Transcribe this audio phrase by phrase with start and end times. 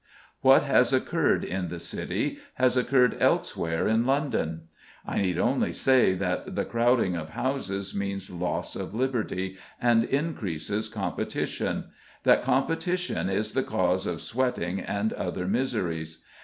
[0.41, 4.61] What has occurred in the City has occurred elsewhere in London.
[5.05, 10.89] I need hardly say that the crowding of houses means loss of liberty, and increases
[10.89, 11.91] competition
[12.23, 16.17] that competition is the cause of "sweating" and other miseries.